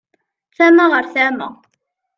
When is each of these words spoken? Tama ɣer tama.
Tama 0.55 0.85
ɣer 0.91 1.05
tama. 1.13 1.49